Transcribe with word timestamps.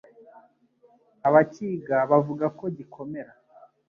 Abakiga 1.27 1.97
bavuga 2.11 2.45
ko 2.57 2.65
gikomera 2.77 3.31